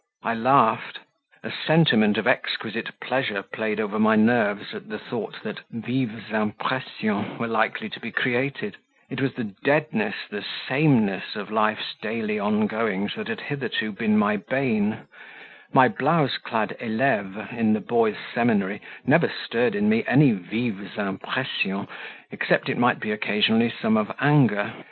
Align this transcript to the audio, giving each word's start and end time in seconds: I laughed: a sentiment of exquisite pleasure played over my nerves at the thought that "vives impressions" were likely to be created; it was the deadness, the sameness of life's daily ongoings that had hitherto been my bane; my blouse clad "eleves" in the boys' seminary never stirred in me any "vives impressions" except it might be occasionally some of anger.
I 0.23 0.33
laughed: 0.33 0.97
a 1.43 1.51
sentiment 1.51 2.17
of 2.17 2.25
exquisite 2.25 2.89
pleasure 2.99 3.43
played 3.43 3.79
over 3.79 3.99
my 3.99 4.15
nerves 4.15 4.73
at 4.73 4.89
the 4.89 4.97
thought 4.97 5.43
that 5.43 5.59
"vives 5.69 6.31
impressions" 6.31 7.37
were 7.37 7.45
likely 7.45 7.87
to 7.89 7.99
be 7.99 8.09
created; 8.11 8.77
it 9.11 9.21
was 9.21 9.35
the 9.35 9.53
deadness, 9.63 10.15
the 10.27 10.43
sameness 10.67 11.35
of 11.35 11.51
life's 11.51 11.93
daily 12.01 12.39
ongoings 12.39 13.13
that 13.13 13.27
had 13.27 13.41
hitherto 13.41 13.91
been 13.91 14.17
my 14.17 14.37
bane; 14.37 15.01
my 15.71 15.87
blouse 15.87 16.39
clad 16.39 16.75
"eleves" 16.79 17.37
in 17.51 17.73
the 17.73 17.79
boys' 17.79 18.15
seminary 18.33 18.81
never 19.05 19.29
stirred 19.45 19.75
in 19.75 19.87
me 19.87 20.03
any 20.07 20.31
"vives 20.31 20.97
impressions" 20.97 21.87
except 22.31 22.69
it 22.69 22.77
might 22.79 22.99
be 22.99 23.11
occasionally 23.11 23.69
some 23.79 23.97
of 23.97 24.11
anger. 24.19 24.73